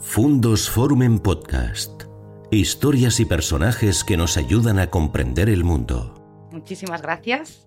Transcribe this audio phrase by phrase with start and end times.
[0.00, 2.04] Fundos Forum en Podcast.
[2.50, 6.48] Historias y personajes que nos ayudan a comprender el mundo.
[6.50, 7.66] Muchísimas gracias.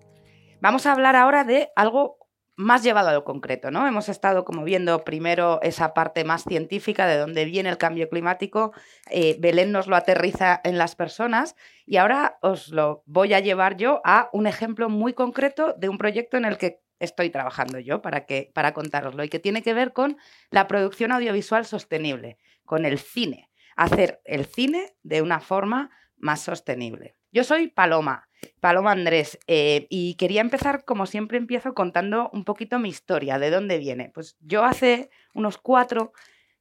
[0.60, 2.18] Vamos a hablar ahora de algo
[2.54, 3.86] más llevado a lo concreto, ¿no?
[3.86, 8.72] Hemos estado como viendo primero esa parte más científica de dónde viene el cambio climático.
[9.10, 11.56] Eh, Belén nos lo aterriza en las personas
[11.86, 15.98] y ahora os lo voy a llevar yo a un ejemplo muy concreto de un
[15.98, 19.74] proyecto en el que estoy trabajando yo para, que, para contároslo y que tiene que
[19.74, 20.16] ver con
[20.50, 27.14] la producción audiovisual sostenible, con el cine, hacer el cine de una forma más sostenible.
[27.30, 28.28] Yo soy Paloma,
[28.60, 33.50] Paloma Andrés, eh, y quería empezar, como siempre empiezo, contando un poquito mi historia, de
[33.50, 34.10] dónde viene.
[34.14, 36.12] Pues yo hace unos cuatro,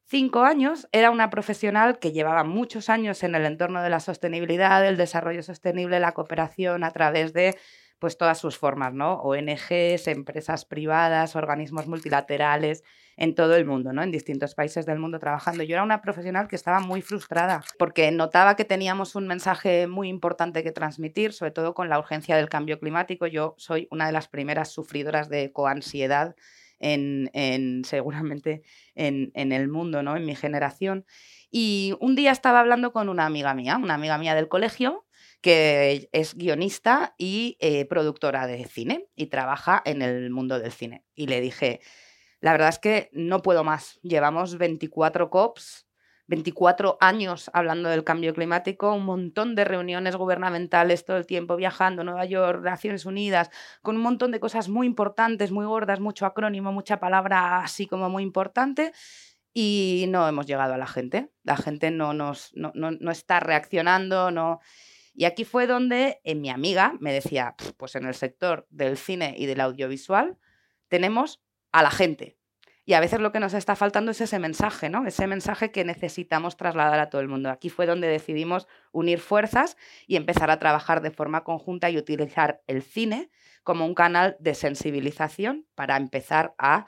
[0.03, 4.85] cinco años era una profesional que llevaba muchos años en el entorno de la sostenibilidad,
[4.85, 7.57] el desarrollo sostenible, la cooperación a través de
[7.99, 9.15] pues todas sus formas, ¿no?
[9.21, 12.83] ONGs, empresas privadas, organismos multilaterales
[13.15, 14.03] en todo el mundo, ¿no?
[14.03, 15.63] En distintos países del mundo trabajando.
[15.63, 20.09] Yo era una profesional que estaba muy frustrada porque notaba que teníamos un mensaje muy
[20.09, 23.25] importante que transmitir, sobre todo con la urgencia del cambio climático.
[23.25, 26.35] Yo soy una de las primeras sufridoras de coansiedad
[26.79, 28.61] en, en seguramente
[28.93, 30.15] en, en el mundo, ¿no?
[30.15, 31.05] En mi generación.
[31.49, 35.06] Y un día estaba hablando con una amiga mía, una amiga mía del colegio,
[35.47, 41.05] que es guionista y eh, productora de cine y trabaja en el mundo del cine.
[41.15, 41.79] Y le dije,
[42.41, 43.97] la verdad es que no puedo más.
[44.03, 45.87] Llevamos 24 COPs,
[46.27, 52.03] 24 años hablando del cambio climático, un montón de reuniones gubernamentales todo el tiempo, viajando
[52.03, 53.49] Nueva York, Naciones Unidas,
[53.81, 58.09] con un montón de cosas muy importantes, muy gordas, mucho acrónimo, mucha palabra así como
[58.09, 58.91] muy importante.
[59.53, 61.31] Y no hemos llegado a la gente.
[61.43, 64.59] La gente no, nos, no, no, no está reaccionando, no.
[65.19, 69.33] Y aquí fue donde eh, mi amiga me decía, pues en el sector del cine
[69.35, 70.37] y del audiovisual
[70.89, 72.37] tenemos a la gente.
[72.85, 75.07] Y a veces lo que nos está faltando es ese mensaje, ¿no?
[75.07, 77.49] Ese mensaje que necesitamos trasladar a todo el mundo.
[77.49, 82.61] Aquí fue donde decidimos unir fuerzas y empezar a trabajar de forma conjunta y utilizar
[82.67, 83.31] el cine
[83.63, 86.85] como un canal de sensibilización para empezar a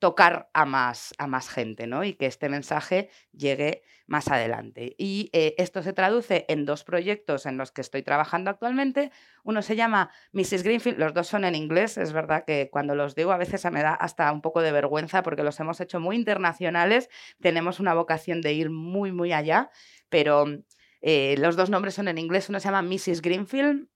[0.00, 2.02] tocar a más, a más gente, ¿no?
[2.04, 4.96] Y que este mensaje llegue más adelante.
[4.98, 9.12] Y eh, esto se traduce en dos proyectos en los que estoy trabajando actualmente.
[9.44, 10.64] Uno se llama Mrs.
[10.64, 13.82] Greenfield, los dos son en inglés, es verdad que cuando los digo a veces me
[13.82, 17.10] da hasta un poco de vergüenza porque los hemos hecho muy internacionales,
[17.40, 19.70] tenemos una vocación de ir muy, muy allá,
[20.08, 20.46] pero
[21.02, 23.20] eh, los dos nombres son en inglés, uno se llama Mrs.
[23.20, 23.89] Greenfield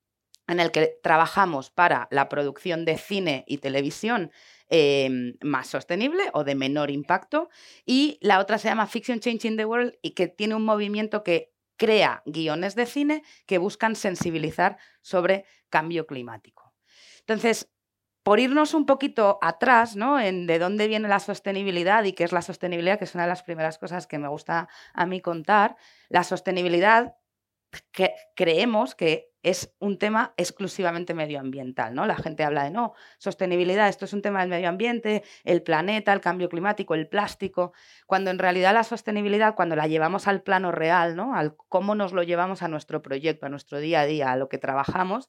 [0.46, 4.30] en el que trabajamos para la producción de cine y televisión
[4.76, 7.50] Em, más sostenible o de menor impacto.
[7.84, 11.52] Y la otra se llama Fiction Changing the World y que tiene un movimiento que
[11.76, 16.74] crea guiones de cine que buscan sensibilizar sobre cambio climático.
[17.20, 17.70] Entonces,
[18.22, 20.18] por irnos un poquito atrás, ¿no?
[20.18, 23.28] En de dónde viene la sostenibilidad y qué es la sostenibilidad, que es una de
[23.28, 25.76] las primeras cosas que me gusta a mí contar,
[26.08, 27.16] la sostenibilidad
[27.92, 32.06] que creemos que es un tema exclusivamente medioambiental, ¿no?
[32.06, 36.14] La gente habla de no, sostenibilidad, esto es un tema del medio ambiente, el planeta,
[36.14, 37.74] el cambio climático, el plástico,
[38.06, 41.34] cuando en realidad la sostenibilidad, cuando la llevamos al plano real, ¿no?
[41.34, 44.48] Al cómo nos lo llevamos a nuestro proyecto, a nuestro día a día, a lo
[44.48, 45.28] que trabajamos,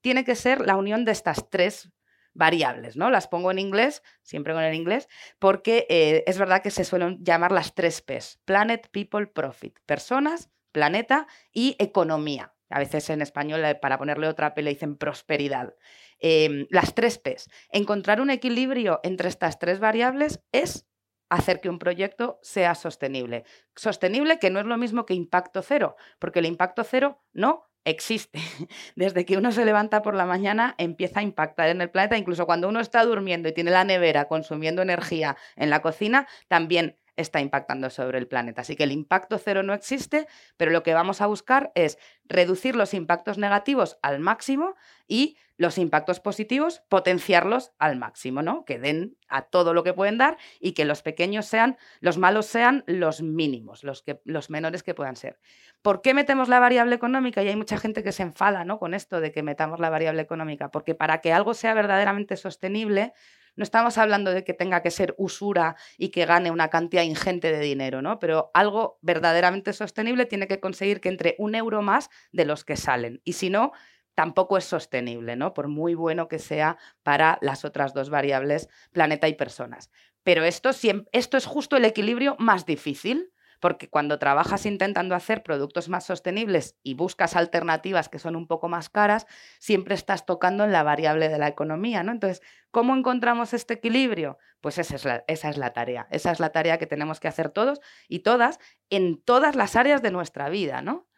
[0.00, 1.92] tiene que ser la unión de estas tres
[2.32, 3.10] variables, ¿no?
[3.10, 5.08] Las pongo en inglés, siempre con el inglés,
[5.38, 10.48] porque eh, es verdad que se suelen llamar las tres P's, Planet, People, Profit, personas,
[10.72, 12.54] planeta y economía.
[12.70, 15.74] A veces en español, eh, para ponerle otra P, le dicen prosperidad.
[16.18, 17.48] Em, las tres P's.
[17.70, 20.86] Encontrar un equilibrio entre estas tres variables es
[21.30, 23.44] hacer que un proyecto sea sostenible.
[23.74, 28.40] Sostenible que no es lo mismo que impacto cero, porque el impacto cero no existe.
[28.96, 32.46] Desde que uno se levanta por la mañana empieza a impactar en el planeta, incluso
[32.46, 37.40] cuando uno está durmiendo y tiene la nevera consumiendo energía en la cocina, también está
[37.40, 38.62] impactando sobre el planeta.
[38.62, 40.26] Así que el impacto cero no existe,
[40.56, 44.74] pero lo que vamos a buscar es reducir los impactos negativos al máximo
[45.06, 48.64] y los impactos positivos potenciarlos al máximo, ¿no?
[48.64, 52.46] Que den a todo lo que pueden dar y que los pequeños sean, los malos
[52.46, 55.38] sean los mínimos, los, que, los menores que puedan ser.
[55.82, 57.42] ¿Por qué metemos la variable económica?
[57.42, 58.78] Y hay mucha gente que se enfada ¿no?
[58.78, 63.12] con esto de que metamos la variable económica, porque para que algo sea verdaderamente sostenible,
[63.60, 67.52] no estamos hablando de que tenga que ser usura y que gane una cantidad ingente
[67.52, 68.18] de dinero, ¿no?
[68.18, 72.78] Pero algo verdaderamente sostenible tiene que conseguir que entre un euro más de los que
[72.78, 73.20] salen.
[73.22, 73.72] Y si no,
[74.14, 75.52] tampoco es sostenible, ¿no?
[75.52, 79.90] Por muy bueno que sea para las otras dos variables, planeta y personas.
[80.22, 80.70] Pero esto,
[81.12, 83.30] esto es justo el equilibrio más difícil,
[83.60, 88.68] porque cuando trabajas intentando hacer productos más sostenibles y buscas alternativas que son un poco
[88.68, 89.26] más caras,
[89.58, 92.12] siempre estás tocando en la variable de la economía, ¿no?
[92.12, 94.38] Entonces, ¿cómo encontramos este equilibrio?
[94.60, 97.28] Pues esa es la, esa es la tarea, esa es la tarea que tenemos que
[97.28, 98.58] hacer todos y todas
[98.88, 101.09] en todas las áreas de nuestra vida, ¿no?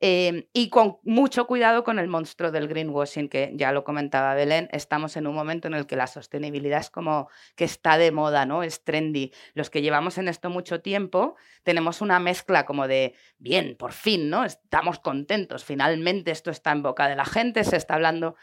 [0.00, 4.68] Em, y con mucho cuidado con el monstruo del greenwashing, que ya lo comentaba Belén,
[4.70, 8.46] estamos en un momento en el que la sostenibilidad es como que está de moda,
[8.46, 8.62] ¿no?
[8.62, 9.32] Es trendy.
[9.54, 11.34] Los que llevamos en esto mucho tiempo
[11.64, 14.44] tenemos una mezcla como de, bien, por fin, ¿no?
[14.44, 18.36] Estamos contentos, finalmente esto está en boca de la gente, se está hablando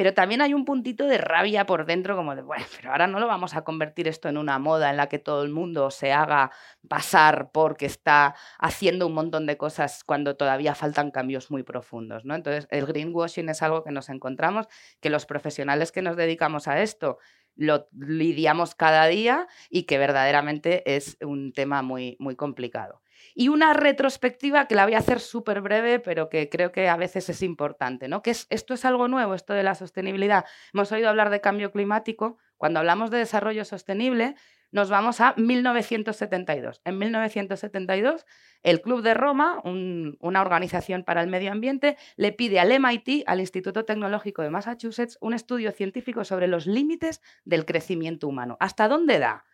[0.00, 3.20] pero también hay un puntito de rabia por dentro, como de, bueno, pero ahora no
[3.20, 6.10] lo vamos a convertir esto en una moda en la que todo el mundo se
[6.10, 6.52] haga
[6.88, 12.34] pasar porque está haciendo un montón de cosas cuando todavía faltan cambios muy profundos, ¿no?
[12.34, 14.68] Entonces, el greenwashing es algo que nos encontramos,
[15.00, 17.18] que los profesionales que nos dedicamos a esto
[17.56, 23.02] lo lidiamos cada día y que verdaderamente es un tema muy, muy complicado.
[23.34, 26.96] Y una retrospectiva que la voy a hacer súper breve, pero que creo que a
[26.96, 28.22] veces es importante, ¿no?
[28.22, 30.44] Que es, esto es algo nuevo, esto de la sostenibilidad.
[30.72, 32.38] Hemos oído hablar de cambio climático.
[32.56, 34.34] Cuando hablamos de desarrollo sostenible,
[34.72, 36.80] nos vamos a 1972.
[36.84, 38.26] En 1972,
[38.62, 43.40] el Club de Roma, una organización para el medio ambiente, le pide al MIT, al
[43.40, 48.56] Instituto Tecnológico de Massachusetts, un estudio científico sobre los límites del crecimiento humano.
[48.60, 49.44] ¿Hasta dónde da?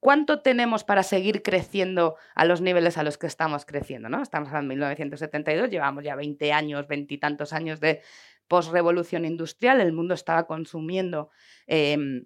[0.00, 4.08] ¿Cuánto tenemos para seguir creciendo a los niveles a los que estamos creciendo?
[4.08, 4.22] ¿no?
[4.22, 8.00] Estamos en 1972, llevamos ya 20 años, veintitantos años de
[8.48, 11.30] postrevolución industrial, el mundo estaba consumiendo
[11.66, 12.24] em,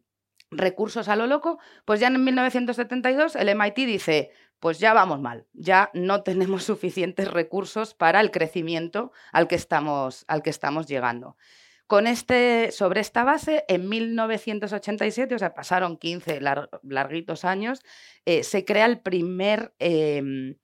[0.50, 4.30] recursos a lo loco, pues ya en 1972 el MIT dice,
[4.60, 10.24] pues ya vamos mal, ya no tenemos suficientes recursos para el crecimiento al que estamos,
[10.28, 11.36] al que estamos llegando.
[11.86, 16.40] Con este, sobre esta base, en 1987, o sea, pasaron 15
[16.82, 17.82] larguitos años,
[18.24, 20.56] eh, se crea el primer em,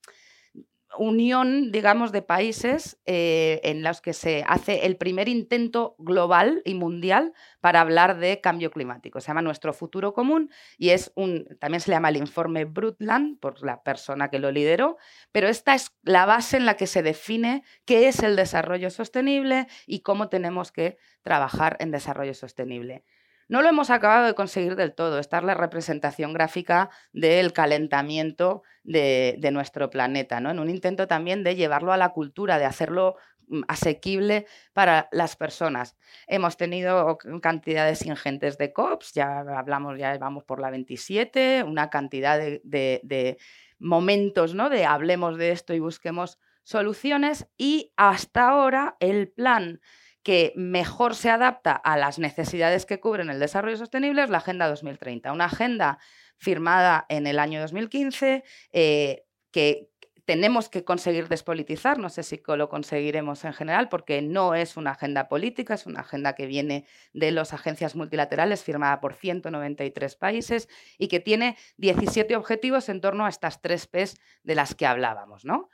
[0.98, 6.74] unión, digamos, de países eh, en los que se hace el primer intento global y
[6.74, 9.20] mundial para hablar de cambio climático.
[9.20, 13.64] Se llama Nuestro Futuro Común y es un, también se llama el informe Brundtland por
[13.64, 14.96] la persona que lo lideró,
[15.32, 19.68] pero esta es la base en la que se define qué es el desarrollo sostenible
[19.86, 23.04] y cómo tenemos que trabajar en desarrollo sostenible.
[23.50, 25.18] No lo hemos acabado de conseguir del todo.
[25.18, 30.52] Esta es la representación gráfica del calentamiento de, nuestro planeta, ¿no?
[30.52, 33.16] en un intento también de llevarlo a la cultura, de hacerlo
[33.48, 35.96] mm, asequible para las personas.
[36.28, 42.38] Hemos tenido cantidades ingentes de COPs, ya hablamos, ya vamos por la 27, una cantidad
[42.38, 43.38] de, de
[43.80, 44.70] momentos, ¿no?
[44.70, 49.80] De hablemos de esto y busquemos soluciones y hasta ahora el plan
[50.22, 54.68] que mejor se adapta a las necesidades que cubren el desarrollo sostenible es la Agenda
[54.68, 55.98] 2030, una agenda
[56.36, 59.90] firmada en el año 2015 eh, que
[60.30, 64.92] tenemos que conseguir despolitizar, no sé si lo conseguiremos en general, porque no es una
[64.92, 70.68] agenda política, es una agenda que viene de las agencias multilaterales, firmada por 193 países
[70.98, 75.44] y que tiene 17 objetivos en torno a estas tres Ps de las que hablábamos,
[75.44, 75.68] ¿no?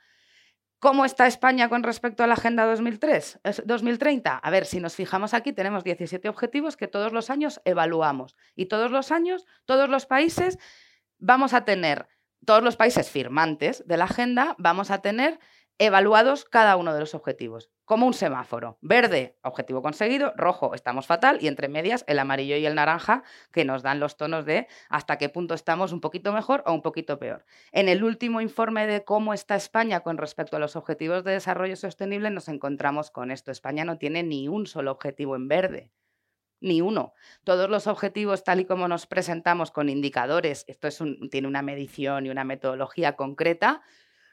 [0.79, 4.37] ¿Cómo está España con respecto a la Agenda 2003, 2030?
[4.37, 8.35] A ver, si nos fijamos aquí, tenemos 17 objetivos que todos los años evaluamos.
[8.55, 10.59] Y todos los años, todos los países
[11.17, 12.07] vamos a tener,
[12.45, 15.39] todos los países firmantes de la agenda, vamos a tener
[15.79, 18.77] evaluados cada uno de los objetivos, como un semáforo.
[18.81, 23.23] Verde, objetivo conseguido, rojo, estamos fatal, y entre medias el amarillo y el naranja,
[23.53, 26.81] que nos dan los tonos de hasta qué punto estamos un poquito mejor o un
[26.81, 27.45] poquito peor.
[27.71, 31.77] En el último informe de cómo está España con respecto a los objetivos de desarrollo
[31.77, 33.51] sostenible, nos encontramos con esto.
[33.51, 35.93] España no tiene ni un solo objetivo en verde.
[36.59, 37.13] Ni uno.
[37.45, 42.25] Todos los objetivos, tal y como nos presentamos con indicadores, esto es tiene una medición
[42.25, 43.81] y una metodología concreta,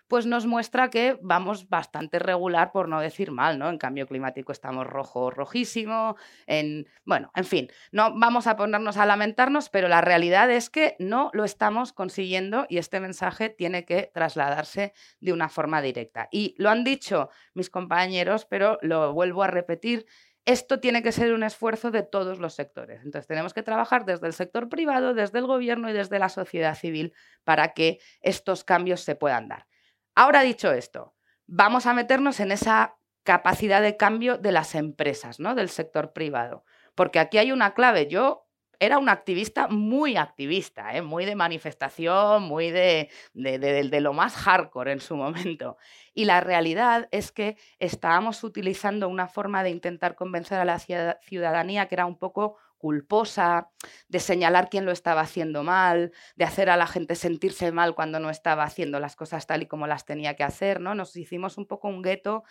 [0.08, 3.68] pues nos muestra que vamos bastante regular, por no decir mal, ¿no?
[3.68, 9.06] En cambio climático estamos rojo, rojísimo, en, bueno, en fin, no vamos a ponernos a
[9.06, 14.10] lamentarnos, pero la realidad es que no lo estamos consiguiendo y este mensaje tiene que
[14.12, 16.28] trasladarse de una forma directa.
[16.30, 20.06] Y lo han dicho mis compañeros, pero lo vuelvo a repetir,
[20.46, 23.02] esto tiene que ser un esfuerzo de todos los sectores.
[23.02, 26.74] Entonces tenemos que trabajar desde el sector privado, desde el gobierno y desde la sociedad
[26.74, 29.66] civil para que estos cambios se puedan dar.
[30.14, 31.14] Ahora dicho esto,
[31.46, 35.54] vamos a meternos en esa capacidad de cambio de las empresas, ¿no?
[35.54, 36.64] Del sector privado.
[36.94, 38.06] Porque aquí hay una clave.
[38.06, 38.44] Yo
[38.78, 41.02] era un activista muy activista, ¿eh?
[41.02, 45.76] muy de manifestación, muy de, de, lo más hardcore en su momento.
[46.12, 51.88] Y la realidad es que estábamos utilizando una forma de intentar convencer a la ciudadanía
[51.88, 53.70] que era un poco culposa,
[54.08, 58.20] de señalar quién lo estaba haciendo mal, de hacer a la gente sentirse mal cuando
[58.20, 60.94] no estaba haciendo las cosas tal y como las tenía que hacer, ¿no?
[60.94, 62.44] Nos hicimos un poco un gueto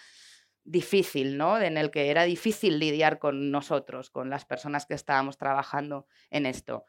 [0.63, 1.61] difícil, ¿no?
[1.61, 6.47] En el que era difícil lidiar con nosotros, con las personas que estábamos trabajando en
[6.47, 6.87] esto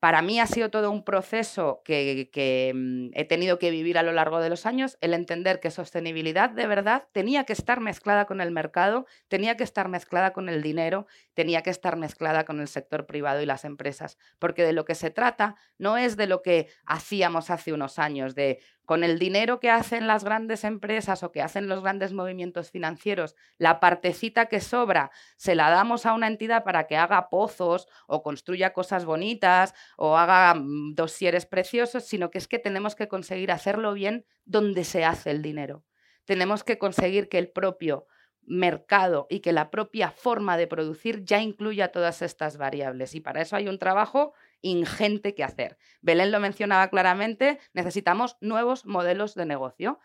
[0.00, 4.12] para mí ha sido todo un proceso que, mm, he tenido que vivir a lo
[4.12, 8.40] largo de los años, el entender que sostenibilidad de verdad tenía que estar mezclada con
[8.40, 12.68] el mercado, tenía que estar mezclada con el dinero, tenía que estar mezclada con el
[12.68, 16.42] sector privado y las empresas, porque de lo que se trata no es de lo
[16.42, 21.30] que hacíamos hace unos años, de con el dinero que hacen las grandes empresas o
[21.30, 26.26] que hacen los grandes movimientos financieros, la partecita que sobra se la damos a una
[26.26, 32.30] entidad para que haga pozos o construya cosas bonitas o haga mm, dosieres preciosos, sino
[32.30, 35.84] que es que tenemos que conseguir hacerlo bien donde se hace el dinero.
[36.24, 38.06] Tenemos que conseguir que el propio
[38.46, 43.14] mercado y que la propia forma de producir ya incluya todas estas variables.
[43.14, 45.78] Y para eso hay un trabajo ingente que hacer.
[46.00, 49.98] Belén lo mencionaba claramente, necesitamos nuevos modelos de negocio.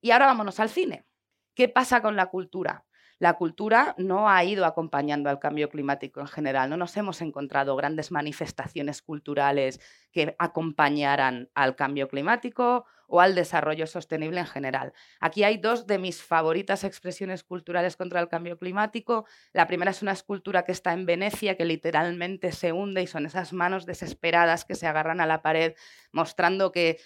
[0.00, 1.06] Y ahora vámonos al cine.
[1.54, 2.84] ¿Qué pasa con la cultura?
[3.18, 6.70] La cultura no ha ido acompañando al cambio climático en general.
[6.70, 9.80] No nos hemos encontrado grandes manifestaciones culturales
[10.12, 14.92] que acompañaran al cambio climático o al desarrollo sostenible en general.
[15.18, 19.26] Aquí hay dos de mis favoritas expresiones culturales contra el cambio climático.
[19.52, 23.26] La primera es una escultura que está en Venecia, que literalmente se hunde y son
[23.26, 25.74] esas manos desesperadas que se agarran a la pared,
[26.12, 27.00] mostrando que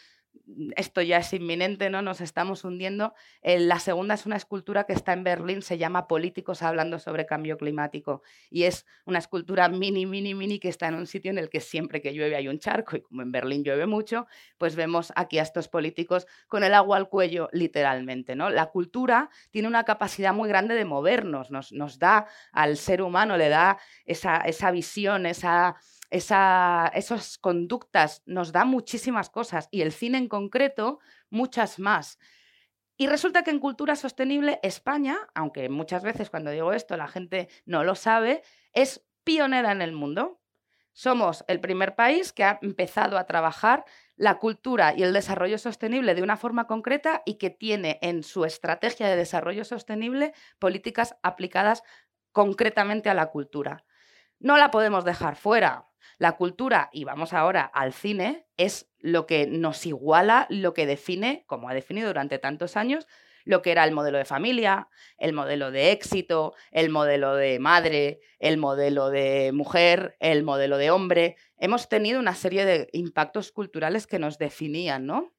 [0.77, 2.03] esto ya es inminente, ¿no?
[2.03, 3.15] Nos estamos hundiendo.
[3.43, 7.27] Eh, la segunda es una escultura que está en Berlín, se llama Políticos hablando sobre
[7.27, 8.23] cambio climático.
[8.51, 11.61] Y es una escultura mini, mini, mini que está en un sitio en el que
[11.61, 14.27] siempre que llueve hay un charco, y como en Berlín llueve mucho,
[14.59, 18.51] pues vemos aquí a estos políticos con el agua al cuello, literalmente, ¿no?
[18.51, 23.37] La cultura tiene una capacidad muy grande de movernos, nos, nos da al ser humano,
[23.37, 25.77] le da esa, esa visión, esa
[26.13, 31.01] esas conductas nos da muchísimas cosas y el cine en concreto
[31.31, 32.19] muchas más.
[32.97, 37.49] Y resulta que en cultura sostenible España, aunque muchas veces cuando digo esto la gente
[37.65, 38.43] no lo sabe,
[38.73, 40.41] es pionera en el mundo.
[40.93, 46.15] Somos el primer país que ha empezado a trabajar la cultura y el desarrollo sostenible
[46.15, 51.83] de una forma concreta y que tiene en su estrategia de desarrollo sostenible políticas aplicadas
[52.31, 53.85] concretamente a la cultura.
[54.39, 55.89] No la podemos dejar fuera.
[56.19, 61.45] La cultura, y vamos ahora al cine, es lo que nos iguala, lo que define,
[61.47, 63.07] como ha definido durante tantos años,
[63.45, 68.21] lo que era el modelo de familia, el modelo de éxito, el modelo de madre,
[68.39, 71.37] el modelo de mujer, el modelo de hombre.
[71.57, 75.33] Hemos tenido una serie de impactos culturales que nos definían, ¿no?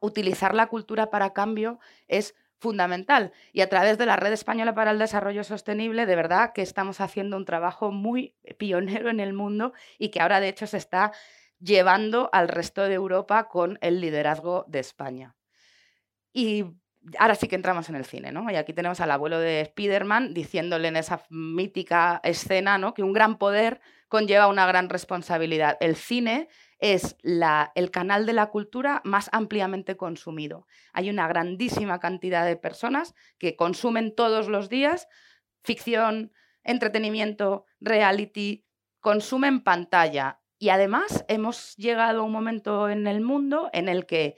[0.00, 3.30] Utilizar la cultura para cambio es fundamental.
[3.52, 7.02] Y a través de la Red Española para el Desarrollo Sostenible, de verdad que estamos
[7.02, 11.12] haciendo un trabajo muy pionero en el mundo y que ahora de hecho se está
[11.60, 15.36] llevando al resto de Europa con el liderazgo de España.
[16.32, 16.64] Y
[17.18, 18.50] ahora sí que entramos en el cine, ¿no?
[18.50, 22.94] Y aquí tenemos al abuelo de Spider-Man diciéndole en esa mítica escena, ¿no?
[22.94, 25.76] Que un gran poder conlleva una gran responsabilidad.
[25.80, 30.66] El cine es el canal de la cultura más ampliamente consumido.
[30.92, 35.08] Hay una grandísima cantidad de personas que consumen todos los días
[35.62, 38.64] ficción, entretenimiento, reality,
[39.00, 40.40] consumen pantalla.
[40.58, 44.36] Y además hemos llegado a un momento en el mundo en el que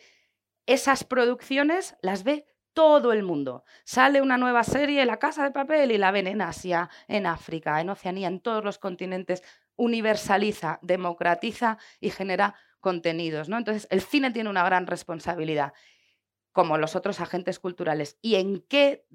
[0.66, 3.64] esas producciones las ve todo el mundo.
[3.85, 7.81] Sale una nueva serie, La Casa de Papel, y la ven en Asia, en África,
[7.81, 9.43] en Oceanía, en todos los continentes
[9.76, 13.49] universaliza, democratiza y genera contenidos.
[13.49, 13.59] ¿no?
[13.59, 15.73] Entonces, el cine tiene una gran responsabilidad,
[16.52, 18.18] como los otros agentes culturales.
[18.23, 19.06] ¿Y en qué,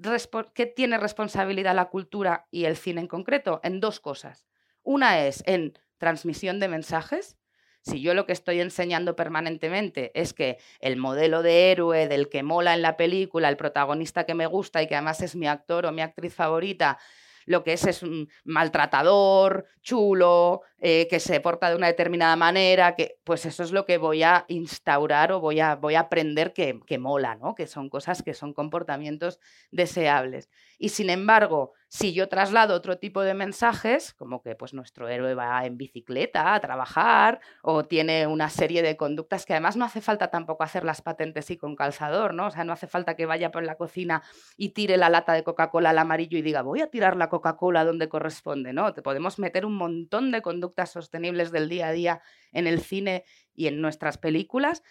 [0.54, 3.60] qué tiene responsabilidad la cultura y el cine en concreto?
[3.62, 4.46] En dos cosas.
[4.82, 7.36] Una es en transmisión de mensajes,
[7.82, 12.44] si yo lo que estoy enseñando permanentemente es que el modelo de héroe del que
[12.44, 15.86] mola en la película, el protagonista que me gusta y que además es mi actor
[15.86, 16.98] o mi actriz favorita,
[17.46, 22.96] lo que es es un maltratador, chulo, eh, que se porta de una determinada manera,
[22.96, 26.52] que pues eso es lo que voy a instaurar o voy a, voy a aprender
[26.52, 27.54] que, que mola, ¿no?
[27.54, 29.38] que son cosas que son comportamientos
[29.70, 30.50] deseables.
[30.78, 35.34] Y sin embargo, si yo traslado otro tipo de mensajes, como que pues nuestro héroe
[35.34, 40.00] va en bicicleta a trabajar o tiene una serie de conductas que además no hace
[40.00, 42.46] falta tampoco hacer las patentes y con calzador, ¿no?
[42.46, 44.22] O sea, no hace falta que vaya por la cocina
[44.56, 47.84] y tire la lata de Coca-Cola al amarillo y diga, voy a tirar la Coca-Cola
[47.84, 48.94] donde corresponde, ¿no?
[48.94, 53.24] Te podemos meter un montón de conductas sostenibles del día a día en el cine
[53.54, 54.82] y en nuestras películas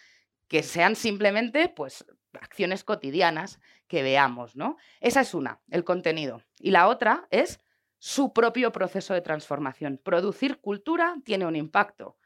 [0.47, 4.77] que sean simplemente pues acciones cotidianas que veamos, ¿no?
[5.00, 6.43] Esa es una, el contenido.
[6.59, 7.59] Y la otra es
[7.97, 10.00] su propio proceso de transformación.
[10.03, 12.17] Producir cultura tiene un impacto.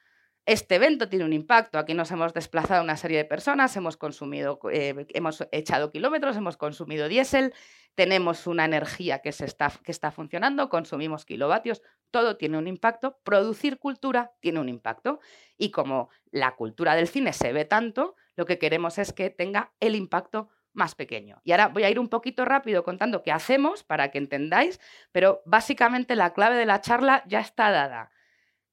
[0.46, 1.80] Este evento tiene un impacto.
[1.80, 6.56] Aquí nos hemos desplazado una serie de personas, hemos consumido, eh, hemos echado kilómetros, hemos
[6.56, 7.52] consumido diésel,
[7.96, 13.18] tenemos una energía que, está, que está funcionando, consumimos kilovatios, todo tiene un impacto.
[13.24, 15.20] Producir cultura tiene un impacto.
[15.58, 19.74] Y como la cultura del cine se ve tanto, lo que queremos es que tenga
[19.80, 21.42] el impacto más pequeño.
[21.44, 24.80] Y ahora voy a ir un poquito rápido contando qué hacemos para que entendáis,
[25.12, 28.12] pero básicamente la clave de la charla ya está dada.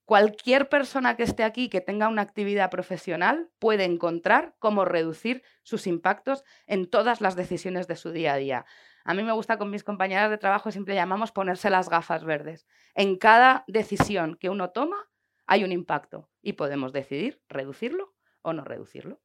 [0.04, 5.86] Cualquier persona que esté aquí que tenga una actividad profesional puede encontrar cómo reducir sus
[5.86, 8.66] impactos en todas las decisiones de su día a día.
[9.04, 12.66] A mí me gusta con mis compañeras de trabajo, siempre llamamos ponerse las gafas verdes.
[12.94, 15.08] En cada decisión que uno toma
[15.46, 19.21] hay un impacto y podemos decidir reducirlo o no reducirlo.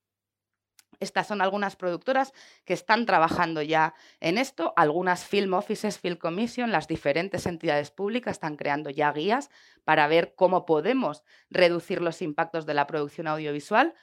[1.00, 2.34] Estas son algunas productoras
[2.66, 4.74] que están trabajando ya en esto.
[4.76, 9.50] Algunas Film Offices, Film Commission, las diferentes entidades públicas están creando ya guías
[9.84, 13.94] para ver cómo podemos reducir los impactos de la producción audiovisual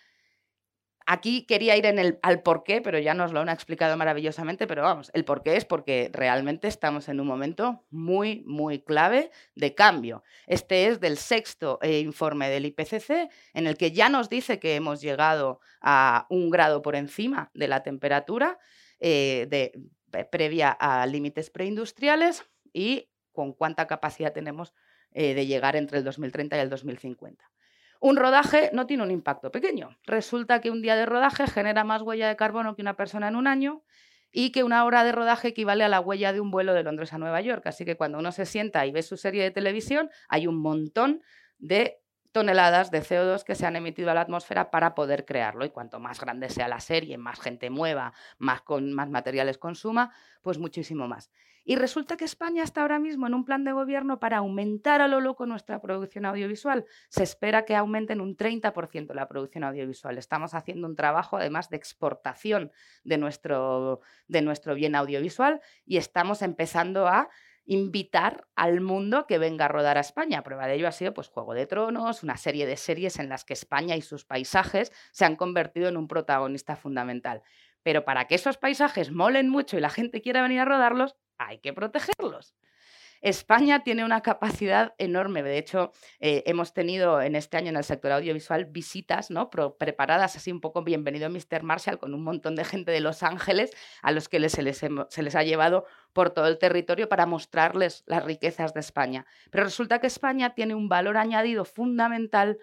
[1.06, 4.82] Aquí quería ir en el, al porqué, pero ya nos lo han explicado maravillosamente, pero
[4.82, 10.24] vamos, el porqué es porque realmente estamos en un momento muy, muy clave de cambio.
[10.46, 14.76] Este es del sexto eh, informe del IPCC, en el que ya nos dice que
[14.76, 18.58] hemos llegado a un grado por encima de la temperatura
[18.98, 19.72] eh, de,
[20.30, 24.72] previa a límites preindustriales y con cuánta capacidad tenemos
[25.10, 27.53] eh, de llegar entre el 2030 y el 2050.
[28.04, 29.96] Un rodaje no tiene un impacto pequeño.
[30.04, 33.34] Resulta que un día de rodaje genera más huella de carbono que una persona en
[33.34, 33.82] un año
[34.30, 37.14] y que una hora de rodaje equivale a la huella de un vuelo de Londres
[37.14, 37.66] a Nueva York.
[37.66, 41.22] Así que cuando uno se sienta y ve su serie de televisión, hay un montón
[41.56, 45.64] de toneladas de CO2 que se han emitido a la atmósfera para poder crearlo.
[45.64, 50.12] Y cuanto más grande sea la serie, más gente mueva, más, con, más materiales consuma,
[50.42, 51.30] pues muchísimo más.
[51.64, 55.08] Y resulta que España está ahora mismo en un plan de gobierno para aumentar a
[55.08, 56.84] lo loco nuestra producción audiovisual.
[57.08, 60.18] Se espera que aumenten un 30% la producción audiovisual.
[60.18, 62.70] Estamos haciendo un trabajo además de exportación
[63.02, 67.30] de nuestro, de nuestro bien audiovisual y estamos empezando a
[67.66, 70.42] invitar al mundo que venga a rodar a España.
[70.42, 73.44] Prueba de ello ha sido pues, Juego de Tronos, una serie de series en las
[73.44, 77.42] que España y sus paisajes se han convertido en un protagonista fundamental.
[77.82, 81.58] Pero para que esos paisajes molen mucho y la gente quiera venir a rodarlos, hay
[81.58, 82.54] que protegerlos.
[83.24, 85.42] España tiene una capacidad enorme.
[85.42, 89.48] De hecho, eh, hemos tenido en este año en el sector audiovisual visitas ¿no?
[89.48, 91.62] preparadas, así un poco bienvenido Mr.
[91.62, 93.70] Marshall, con un montón de gente de Los Ángeles
[94.02, 98.04] a los que se, les se les ha llevado por todo el territorio para mostrarles
[98.06, 99.24] las riquezas de España.
[99.50, 102.58] Pero resulta que España tiene un valor añadido fundamental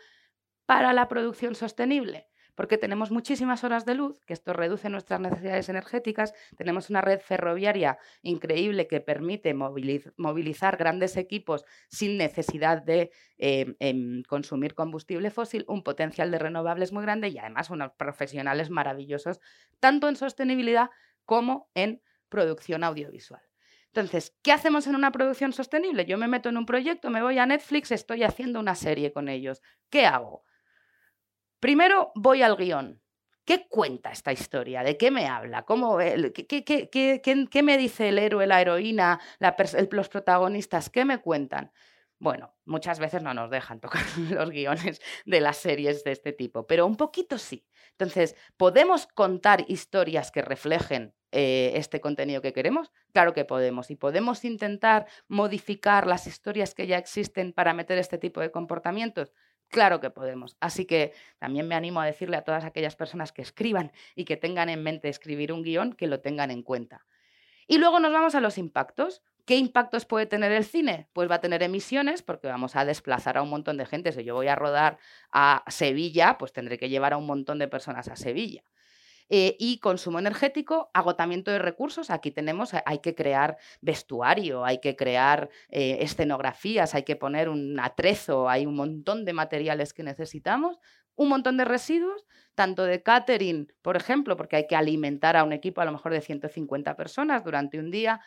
[0.68, 2.31] para la producción sostenible
[2.62, 7.20] porque tenemos muchísimas horas de luz, que esto reduce nuestras necesidades energéticas, tenemos una red
[7.20, 15.66] ferroviaria increíble que permite movilizar grandes equipos sin necesidad de em, em, consumir combustible fósil,
[15.68, 19.40] un potencial de renovables muy grande y además unos profesionales maravillosos,
[19.80, 20.92] tanto en sostenibilidad
[21.26, 23.42] como en producción audiovisual.
[23.88, 26.06] Entonces, ¿qué hacemos en una producción sostenible?
[26.06, 29.30] Yo me meto en un proyecto, me voy a Netflix, estoy haciendo una serie con
[29.30, 29.64] ellos.
[29.90, 30.44] ¿Qué hago?
[31.62, 33.00] Primero voy al guion.
[33.46, 34.82] ¿Qué cuenta esta historia?
[34.82, 35.64] ¿De qué me habla?
[35.64, 39.20] ¿Cómo, qué, me dice el héroe, la heroína,
[39.92, 40.90] los protagonistas?
[40.90, 41.72] ¿Qué me cuentan?
[42.18, 46.66] Bueno, muchas veces no nos dejan tocar los guiones de las series de este tipo,
[46.66, 47.68] pero un poquito sí.
[47.92, 52.92] Entonces, ¿podemos contar historias que reflejen eh, este contenido que queremos?
[53.14, 53.92] Claro que podemos.
[53.92, 59.32] Y podemos intentar modificar las historias que ya existen para meter este tipo de comportamientos.
[59.72, 60.58] Claro que podemos.
[60.60, 64.36] Así que también me animo a decirle a todas aquellas personas que escriban y que
[64.36, 67.06] tengan en mente escribir un guion, que lo tengan en cuenta.
[67.68, 69.24] Y luego nos vamos a los impactos.
[69.46, 71.08] ¿Qué impactos puede tener el cine?
[71.14, 74.12] Pues va a tener emisiones porque vamos a desplazar a un montón de gente.
[74.12, 74.98] Si yo voy a rodar
[75.32, 78.64] a Sevilla, pues tendré que llevar a un montón de personas a Sevilla.
[79.34, 82.10] Eh, y consumo energético, agotamiento de recursos.
[82.10, 87.80] Aquí tenemos, hay que crear vestuario, hay que crear eh, escenografías, hay que poner un
[87.80, 90.80] atrezo, hay un montón de materiales que necesitamos,
[91.16, 95.54] un montón de residuos, tanto de catering, por ejemplo, porque hay que alimentar a un
[95.54, 98.20] equipo a lo mejor de 150 personas durante un día,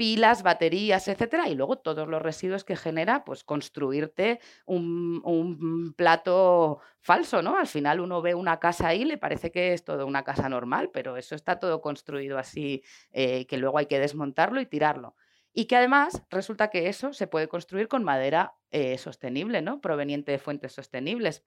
[0.00, 7.42] pilas, baterías, etcétera, y luego todos los residuos que genera, pues construirte un, plato falso,
[7.42, 7.58] ¿no?
[7.58, 10.88] Al final uno ve una casa ahí, le parece que es todo una casa normal,
[10.90, 12.82] pero eso está todo construido así,
[13.12, 15.16] eh, que luego hay que desmontarlo y tirarlo.
[15.52, 19.82] Y que además resulta que eso se puede construir con madera eh, sostenible, ¿no?
[19.82, 21.44] Proveniente de fuentes sostenibles.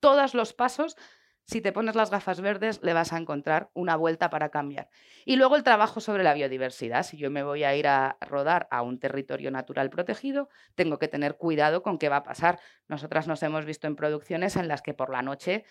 [0.00, 0.96] Todos los pasos
[1.44, 4.88] si te pones las gafas verdes, le vas a encontrar una vuelta para cambiar.
[5.24, 7.02] Y luego el trabajo sobre la biodiversidad.
[7.02, 11.08] Si yo me voy a ir a rodar a un territorio natural protegido, tengo que
[11.08, 12.58] tener cuidado con qué va a pasar.
[12.88, 15.64] Nosotras nos hemos visto en producciones en las que por la noche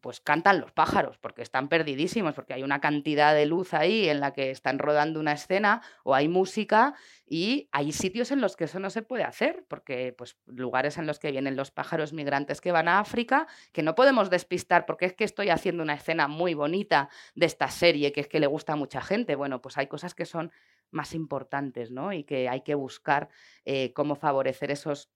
[0.00, 4.20] pues cantan los pájaros, porque están perdidísimos, porque hay una cantidad de luz ahí en
[4.20, 6.94] la que están rodando una escena o hay música
[7.26, 11.06] y hay sitios en los que eso no se puede hacer, porque pues lugares en
[11.06, 15.06] los que vienen los pájaros migrantes que van a África, que no podemos despistar porque
[15.06, 18.48] es que estoy haciendo una escena muy bonita de esta serie que es que le
[18.48, 19.36] gusta a mucha gente.
[19.36, 20.50] Bueno, pues hay cosas que son
[20.90, 22.12] más importantes, ¿no?
[22.12, 23.28] Y que hay que buscar
[23.64, 25.08] eh, cómo favorecer esos,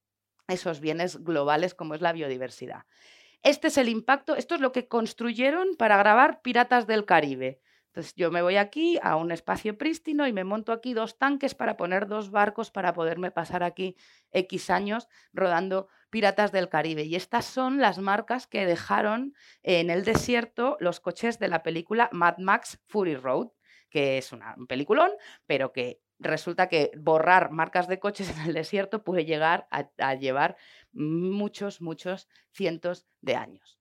[0.47, 2.85] esos bienes globales como es la biodiversidad.
[3.43, 7.61] Este es el impacto, esto es lo que construyeron para grabar Piratas del Caribe.
[7.95, 11.55] Entonces yo me voy aquí a un espacio prístino y me monto aquí dos tanques
[11.55, 13.97] para poner dos barcos para poderme pasar aquí
[14.33, 17.05] X años rodando Piratas del Caribe.
[17.05, 22.09] Y estas son las marcas que dejaron en el desierto los coches de la película
[22.11, 23.51] Mad Max Fury Road,
[23.91, 25.13] que es un peliculón,
[25.47, 30.15] pero que resulta que borrar marcas de coches en el desierto puede llegar a, a
[30.15, 30.57] llevar
[30.93, 33.79] muchos, muchos cientos de años.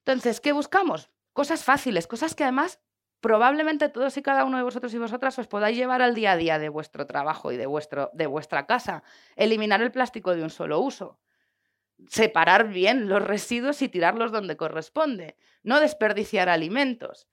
[0.00, 1.08] Entonces, ¿qué buscamos?
[1.32, 2.78] Cosas fáciles, cosas que además
[3.22, 6.36] probablemente todos y cada uno de vosotros y vosotras os podáis llevar al día a
[6.36, 9.04] día de vuestro trabajo y de, vuestro, de vuestra casa.
[9.36, 11.20] Eliminar el plástico de un solo uso.
[12.08, 15.36] Separar bien los residuos y tirarlos donde corresponde.
[15.62, 17.28] No desperdiciar alimentos.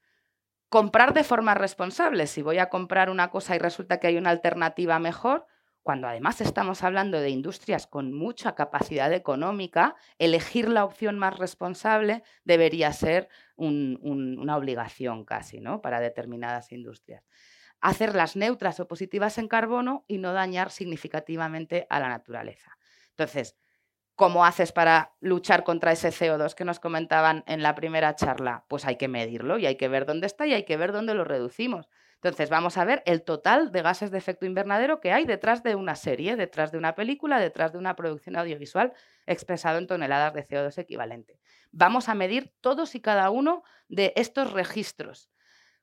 [0.70, 2.28] Comprar de forma responsable.
[2.28, 5.48] Si voy a comprar una cosa y resulta que hay una alternativa mejor,
[5.84, 12.24] cuando además estamos hablando de industrias con mucha capacidad económica, elegir la opción más responsable
[12.44, 15.82] debería ser una obligación casi ¿no?
[15.82, 17.24] para determinadas industrias.
[17.82, 22.78] Hacerlas neutras o positivas en carbono y no dañar significativamente a la naturaleza.
[23.12, 23.56] Entonces,
[24.20, 28.66] ¿cómo haces para luchar contra ese CO2 que nos comentaban en la primera charla?
[28.68, 31.14] Pues hay que medirlo y hay que ver dónde está y hay que ver dónde
[31.14, 31.88] lo reducimos.
[32.16, 35.76] Entonces, vamos a ver el total de gases de efecto invernadero que hay detrás de
[35.76, 38.92] una serie, detrás de una película, detrás de una producción audiovisual
[39.26, 41.40] expresado en toneladas de CO2 equivalente.
[41.72, 45.30] Vamos a medir todos y cada uno de estos registros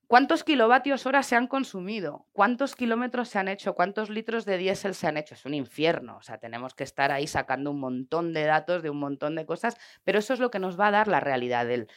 [0.09, 2.27] ¿Cuántos kilovatios hora se han consumido?
[2.33, 3.75] ¿Cuántos kilómetros se han hecho?
[3.75, 5.35] ¿Cuántos litros de diésel se han hecho?
[5.35, 6.17] Es un infierno.
[6.19, 9.45] O sea, tenemos que estar ahí sacando un montón de datos de un montón de
[9.47, 11.89] cosas, pero eso es lo que nos va a dar la realidad de,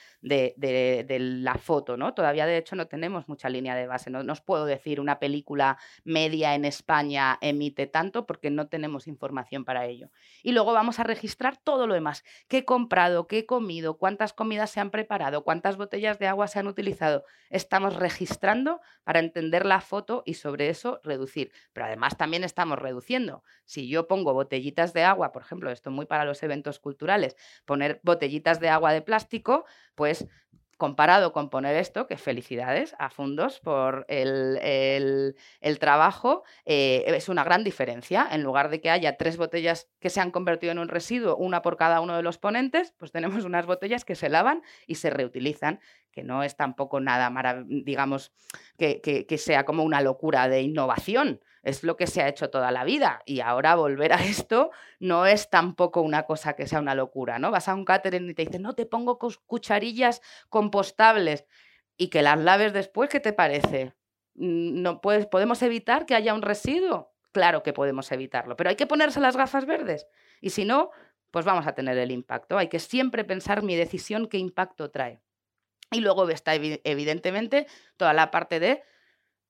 [1.20, 2.16] la foto, ¿no?
[2.16, 4.10] Todavía, de hecho, no tenemos mucha línea de base.
[4.10, 9.66] No, os puedo decir una película media en España emite tanto porque no tenemos información
[9.66, 10.10] para ello.
[10.42, 12.24] Y luego vamos a registrar todo lo demás.
[12.48, 13.28] ¿Qué he comprado?
[13.28, 14.00] ¿Qué he comido?
[14.00, 15.44] ¿Cuántas comidas se han preparado?
[15.44, 17.24] ¿Cuántas botellas de agua se han utilizado?
[17.52, 21.52] Estamos registrando para entender la foto y sobre eso reducir.
[21.74, 23.44] Pero además también estamos reduciendo.
[23.66, 27.36] Si yo pongo botellitas de agua, por ejemplo, esto es muy para los eventos culturales,
[27.66, 30.28] poner botellitas de agua de plástico, pues
[30.80, 35.36] comparado con poner esto, que felicidades a Fundos por el,
[35.78, 38.26] trabajo, eh, es una gran diferencia.
[38.32, 41.62] En lugar de que haya tres botellas que se han convertido en un residuo, una
[41.62, 45.10] por cada uno de los ponentes, pues tenemos unas botellas que se lavan y se
[45.10, 45.82] reutilizan,
[46.14, 47.30] que no es tampoco nada,
[47.68, 48.32] digamos,
[48.78, 52.72] que, que sea como una locura de innovación es lo que se ha hecho toda
[52.72, 56.96] la vida y ahora volver a esto no es tampoco una cosa que sea una
[56.96, 57.52] locura, ¿no?
[57.52, 61.46] Vas a un catering y te dicen, no, te pongo cucharillas compostables
[61.98, 63.94] y que las laves después, ¿qué te parece?
[64.36, 67.14] Mm, no ¿Podemos evitar que haya un residuo?
[67.32, 70.08] Claro que podemos evitarlo, pero hay que ponerse las gafas verdes
[70.42, 70.92] y si no,
[71.32, 72.58] pues vamos a tener el impacto.
[72.58, 75.22] Hay que siempre pensar mi decisión qué impacto trae.
[75.92, 77.68] Y luego está evidentemente
[77.98, 78.84] toda la parte de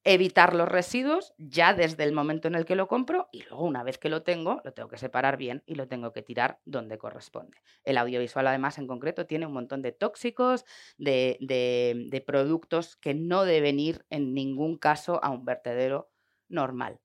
[0.04, 3.84] evitar los residuos ya desde el momento en el que lo compro y luego una
[3.84, 6.98] vez que lo tengo, lo tengo que separar bien y lo tengo que tirar donde
[6.98, 7.58] corresponde.
[7.84, 10.66] El audiovisual además en concreto tiene un montón de tóxicos,
[10.98, 16.10] de, de productos que no deben ir en ningún caso a un vertedero
[16.48, 17.00] normal.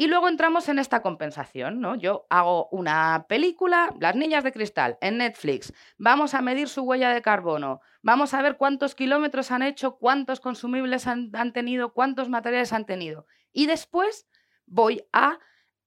[0.00, 1.94] Y luego entramos en esta compensación, ¿no?
[1.94, 5.74] Yo hago una película, Las Niñas de Cristal, en Netflix.
[5.98, 7.82] Vamos a medir su huella de carbono.
[8.00, 13.26] Vamos a ver cuántos kilómetros han hecho, cuántos consumibles han, tenido, cuántos materiales han tenido.
[13.52, 14.26] Y después
[14.64, 15.38] voy a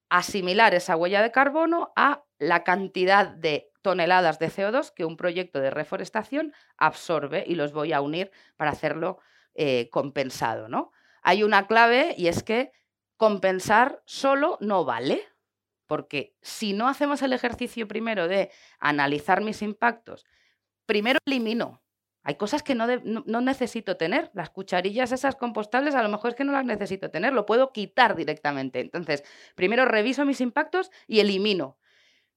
[0.10, 5.60] asimilar esa huella de carbono a la cantidad de toneladas de CO2 que un proyecto
[5.60, 9.18] de reforestación absorbe y los voy a unir para hacerlo
[9.56, 10.92] eh, compensado, ¿no?
[11.24, 12.74] Hay una clave y es que
[13.24, 15.24] compensar solo no vale,
[15.88, 20.26] porque si no hacemos el ejercicio primero de analizar mis impactos,
[20.86, 21.82] primero elimino.
[22.24, 22.86] Hay cosas que no,
[23.40, 24.30] necesito tener.
[24.34, 27.72] Las cucharillas esas compostables a lo mejor es que no las necesito tener, lo puedo
[27.72, 28.82] quitar directamente.
[28.82, 29.24] Entonces,
[29.56, 31.78] primero reviso mis impactos y elimino.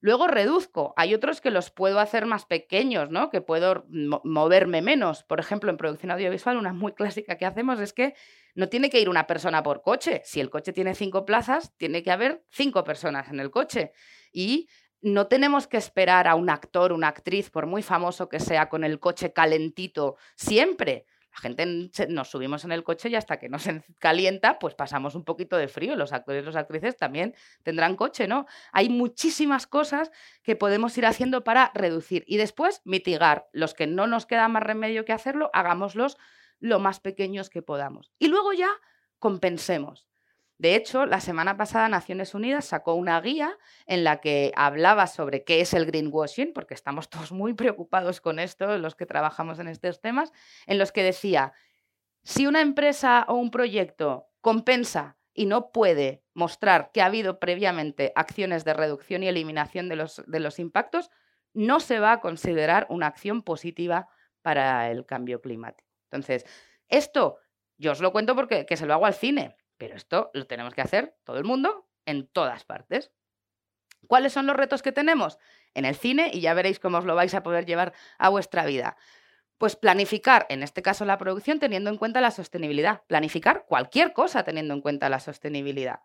[0.07, 0.95] Luego reduzco.
[0.97, 3.29] Hay otros que los puedo hacer más pequeños, ¿no?
[3.29, 5.25] Que puedo moverme menos.
[5.25, 8.15] Por ejemplo, en producción audiovisual, una muy clásica que hacemos es que
[8.55, 10.23] no tiene que ir una persona por coche.
[10.25, 13.91] Si el coche tiene cinco plazas, tiene que haber cinco personas en el coche.
[14.31, 14.69] Y
[15.01, 18.85] no tenemos que esperar a un actor, una actriz, por muy famoso que sea, con
[18.85, 21.07] el coche calentito siempre.
[21.37, 25.15] La gente nos subimos en el coche y hasta que no se calienta, pues pasamos
[25.15, 25.95] un poquito de frío.
[25.95, 28.47] Los actores y las actrices también tendrán coche, ¿no?
[28.73, 30.11] Hay muchísimas cosas
[30.43, 33.49] que podemos ir haciendo para reducir y después mitigar.
[33.53, 36.17] Los que no nos queda más remedio que hacerlo, hagámoslos
[36.59, 38.13] lo más pequeños que podamos.
[38.19, 38.71] Y luego ya
[39.19, 40.07] compensemos.
[40.59, 45.45] De hecho, la semana pasada Naciones Unidas sacó una guía en la que hablaba sobre
[45.45, 49.69] qué es el greenwashing, porque estamos todos muy preocupados con esto, los que trabajamos en
[49.69, 50.33] estos temas,
[50.67, 51.53] en los que decía,
[52.23, 58.13] si una empresa o un proyecto compensa y no puede mostrar que ha habido previamente
[58.17, 61.11] acciones de reducción y eliminación de los, impactos,
[61.53, 64.09] no se va a considerar una acción positiva
[64.43, 65.89] para el cambio climático.
[66.05, 66.47] Entonces,
[66.89, 67.39] esto
[67.79, 69.57] yo os lo cuento porque que se lo hago al cine.
[69.79, 73.13] Pero esto lo tenemos que hacer todo el mundo en todas partes.
[74.07, 75.39] ¿Cuáles son los retos que tenemos?
[75.75, 78.65] En el cine, y ya veréis cómo os lo vais a poder llevar a vuestra
[78.65, 78.97] vida.
[79.59, 83.03] Pues planificar, en este caso la producción, teniendo en cuenta la sostenibilidad.
[83.07, 86.01] Planificar cualquier cosa teniendo en cuenta la sostenibilidad.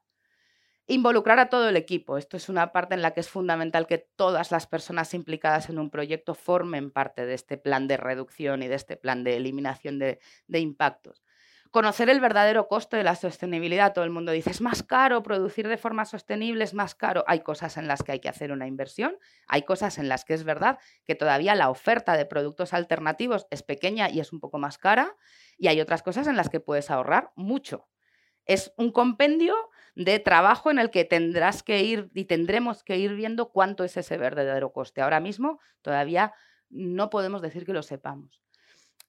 [0.87, 2.17] Involucrar a todo el equipo.
[2.17, 5.79] Esto es una parte en la que es fundamental que todas las personas implicadas en
[5.79, 9.99] un proyecto formen parte de este plan de reducción y de este plan de eliminación
[9.99, 11.21] de, de impactos
[11.71, 13.93] conocer el verdadero costo de la sostenibilidad.
[13.93, 17.23] Todo el mundo dice, es más caro producir de forma sostenible, es más caro.
[17.27, 20.33] Hay cosas en las que hay que hacer una inversión, hay cosas en las que
[20.33, 24.59] es verdad que todavía la oferta de productos alternativos es pequeña y es un poco
[24.59, 25.15] más cara,
[25.57, 27.87] y hay otras cosas en las que puedes ahorrar mucho.
[28.45, 29.55] Es un compendio
[29.95, 33.95] de trabajo en el que tendrás que ir y tendremos que ir viendo cuánto es
[33.95, 35.01] ese verdadero coste.
[35.01, 36.33] Ahora mismo todavía
[36.69, 38.41] no podemos decir que lo sepamos.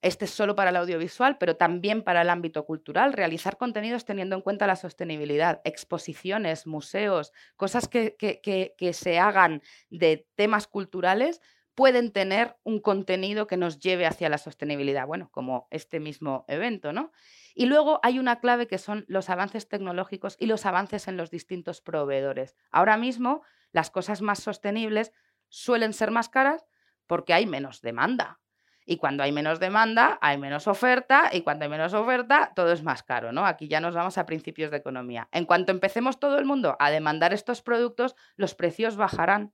[0.03, 4.35] Este es solo para el audiovisual, pero también para el ámbito cultural, realizar contenidos teniendo
[4.35, 11.41] en cuenta la sostenibilidad, exposiciones, museos, cosas que, que, se hagan de temas culturales
[11.77, 16.93] pueden tener un contenido que nos lleve hacia la sostenibilidad, bueno, como este mismo evento,
[16.93, 17.13] ¿no?
[17.55, 21.31] Y luego hay una clave que son los avances tecnológicos y los avances en los
[21.31, 22.57] distintos proveedores.
[22.73, 25.13] Ahora mismo, las cosas más sostenibles
[25.49, 26.67] suelen ser más caras
[27.07, 28.42] porque hay menos demanda.
[28.85, 32.83] Y cuando hay menos demanda, hay menos oferta, y cuando hay menos oferta, todo es
[32.83, 33.47] más caro, ¿no?
[33.47, 35.29] Aquí ya nos vamos a principios de economía.
[35.33, 39.53] En cuanto empecemos todo el mundo a demandar estos productos, los precios bajarán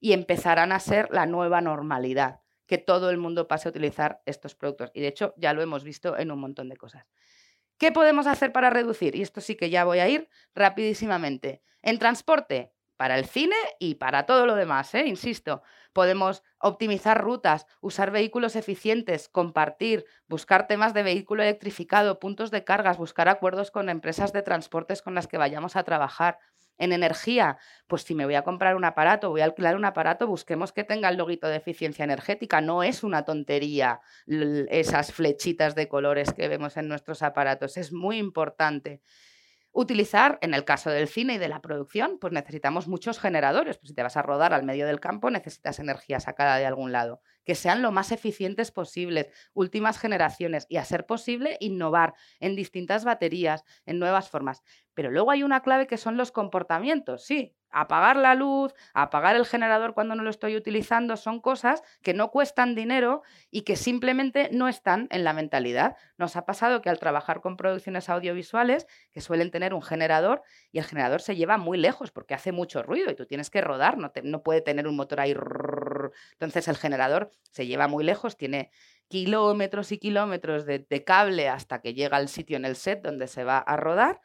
[0.00, 4.54] y empezarán a ser la nueva normalidad, que todo el mundo pase a utilizar estos
[4.54, 4.90] productos.
[4.92, 7.06] Y de hecho, ya lo hemos visto en un montón de cosas.
[7.78, 9.16] ¿Qué podemos hacer para reducir?
[9.16, 11.62] Y esto sí que ya voy a ir rapidísimamente.
[11.80, 15.06] En transporte, para el cine y para todo lo demás, ¿eh?
[15.06, 15.62] insisto.
[15.92, 22.98] Podemos optimizar rutas, usar vehículos eficientes, compartir, buscar temas de vehículo electrificado, puntos de cargas,
[22.98, 26.38] buscar acuerdos con empresas de transportes con las que vayamos a trabajar.
[26.76, 30.26] En energía, pues si me voy a comprar un aparato, voy a alquilar un aparato,
[30.26, 32.60] busquemos que tenga el loguito de eficiencia energética.
[32.60, 38.18] No es una tontería esas flechitas de colores que vemos en nuestros aparatos, es muy
[38.18, 39.02] importante
[39.74, 43.76] utilizar, en el caso del cine y de la producción, pues necesitamos muchos generadores.
[43.76, 46.92] Pues si te vas a rodar al medio del campo, necesitas energía sacada de algún
[46.92, 47.20] lado.
[47.44, 53.04] Que sean lo más eficientes posibles, últimas generaciones y, a ser posible, innovar en distintas
[53.04, 54.62] baterías, en nuevas formas.
[54.94, 57.24] Pero luego hay una clave que son los comportamientos.
[57.24, 62.14] Sí, apagar la luz, apagar el generador cuando no lo estoy utilizando, son cosas que
[62.14, 65.96] no cuestan dinero y que simplemente no están en la mentalidad.
[66.16, 70.78] Nos ha pasado que al trabajar con producciones audiovisuales, que suelen tener un generador, y
[70.78, 73.98] el generador se lleva muy lejos porque hace mucho ruido y tú tienes que rodar,
[73.98, 75.34] no, puede tener un motor ahí.
[76.32, 78.70] Entonces el generador se lleva muy lejos, tiene
[79.08, 83.42] kilómetros y kilómetros de cable hasta que llega al sitio en el set donde se
[83.42, 84.20] va a rodar.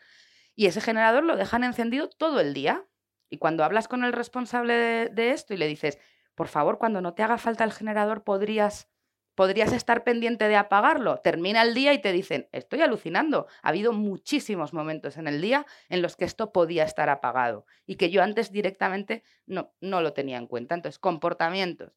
[0.59, 2.83] Y ese generador lo dejan encendido todo el día.
[3.29, 5.99] Y cuando hablas con el responsable de, esto y le dices,
[6.35, 8.89] por favor, cuando no te haga falta el generador, podrías,
[9.35, 11.19] podrías estar pendiente de apagarlo.
[11.19, 13.47] Termina el día y te dicen, estoy alucinando.
[13.61, 17.95] Ha habido muchísimos momentos en el día en los que esto podía estar apagado y
[17.95, 20.75] que yo antes directamente no, no lo tenía en cuenta.
[20.75, 21.93] Entonces, comportamientos.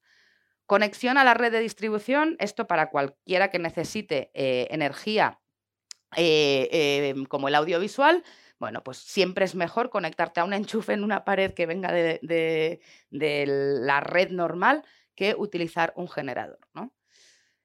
[0.67, 5.41] Conexión a la red de distribución, esto para cualquiera que necesite eh, energía
[6.17, 8.23] eh, eh, como el audiovisual,
[8.63, 12.81] bueno, pues siempre es mejor conectarte a un enchufe en una pared que venga de,
[13.11, 14.85] la red normal
[15.17, 16.61] que utilizar un generador.
[16.73, 16.95] ¿no?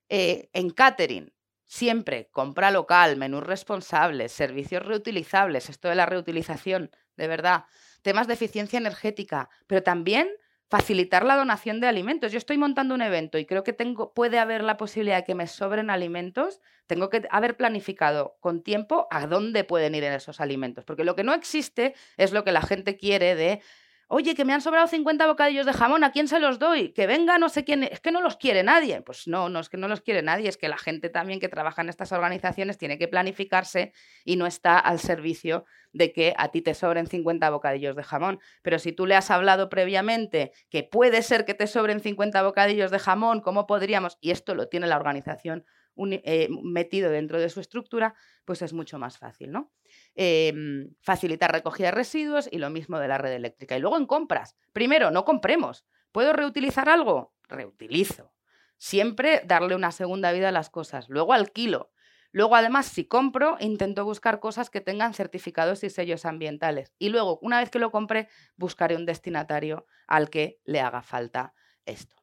[0.09, 1.31] Eh, en catering,
[1.67, 7.65] siempre compra local, menús responsables, servicios reutilizables, esto de la reutilización, de verdad,
[8.01, 10.27] temas de eficiencia energética, pero también
[10.69, 12.31] facilitar la donación de alimentos.
[12.31, 15.35] Yo estoy montando un evento y creo que tengo, puede haber la posibilidad de que
[15.35, 16.61] me sobren alimentos.
[16.87, 20.83] Tengo que haber planificado con tiempo a dónde pueden ir esos alimentos.
[20.83, 23.61] Porque lo que no existe es lo que la gente quiere de
[24.09, 26.93] Oye, que me han sobrado 50 bocadillos de jamón, ¿a quién se los doy?
[26.93, 27.83] Que venga no sé quién.
[27.83, 29.01] Es que no los quiere nadie.
[29.01, 31.49] Pues no, no es que no los quiere nadie, es que la gente también que
[31.49, 33.91] trabaja en estas organizaciones tiene que planificarse
[34.23, 38.39] y no está al servicio de que a ti te sobren 50 bocadillos de jamón.
[38.61, 42.91] Pero si tú le has hablado previamente que puede ser que te sobren 50 bocadillos
[42.91, 44.17] de jamón, ¿cómo podríamos?
[44.21, 45.65] Y esto lo tiene la organización
[45.97, 48.13] eh, metido dentro de su estructura,
[48.45, 49.71] pues es mucho más fácil, ¿no?
[50.19, 53.77] Em, facilitar recogida de residuos y lo mismo de la red eléctrica.
[53.77, 54.55] Y luego en compras.
[54.73, 55.85] Primero, no compremos.
[56.11, 57.35] ¿Puedo reutilizar algo?
[57.47, 58.33] Reutilizo.
[58.77, 61.07] Siempre darle una segunda vida a las cosas.
[61.07, 61.91] Luego alquilo.
[62.31, 66.95] Luego, además, si compro, intento buscar cosas que tengan certificados y sellos ambientales.
[66.97, 71.53] Y luego, una vez que lo compre, buscaré un destinatario al que le haga falta
[71.85, 72.15] esto.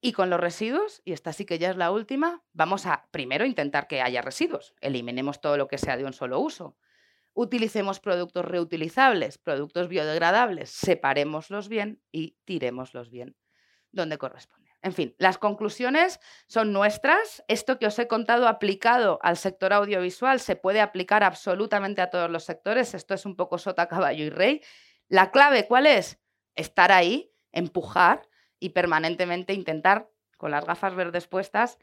[0.00, 3.44] Y con los residuos, y esta sí que ya es la última, vamos a primero
[3.44, 4.74] intentar que haya residuos.
[4.80, 6.76] Eliminemos todo lo que sea de un solo uso.
[7.38, 13.36] Utilicemos productos reutilizables, productos biodegradables, separémoslos bien y tirémoslos bien
[13.92, 14.70] donde corresponde.
[14.80, 17.44] En fin, las conclusiones son nuestras.
[17.46, 22.30] Esto que os he contado aplicado al sector audiovisual se puede aplicar absolutamente a todos
[22.30, 22.94] los sectores.
[22.94, 24.62] Esto es un poco sota, caballo y rey.
[25.08, 26.18] La clave, ¿cuál es?
[26.54, 28.26] Estar ahí, empujar
[28.58, 31.76] y permanentemente intentar, con las gafas verdes puestas,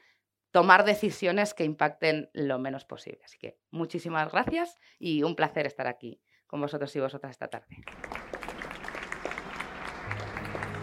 [0.53, 3.19] tomar decisiones que impacten lo menos posible.
[3.25, 7.75] Así que muchísimas gracias y un placer estar aquí con vosotros y vosotras esta tarde.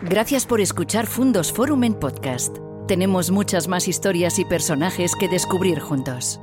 [0.02, 2.59] Gracias por escuchar Fundos Forum en podcast.
[2.88, 6.40] Tenemos muchas más historias y personajes que descubrir juntos.